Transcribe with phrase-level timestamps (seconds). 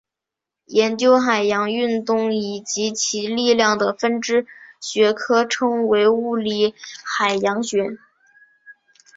[0.65, 4.47] 研究海洋运动以及其力量的分支
[4.79, 6.73] 学科称为物理
[7.05, 7.99] 海洋学。